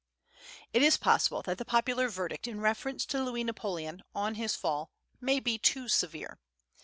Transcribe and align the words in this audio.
It 0.73 0.81
is 0.81 0.97
possible 0.97 1.43
that 1.43 1.59
the 1.59 1.63
popular 1.63 2.09
verdict 2.09 2.47
in 2.47 2.59
reference 2.59 3.05
to 3.05 3.23
Louis 3.23 3.43
Napoleon, 3.43 4.01
on 4.15 4.33
his 4.33 4.55
fall, 4.55 4.89
may 5.19 5.39
be 5.39 5.59
too 5.59 5.87
severe. 5.87 6.39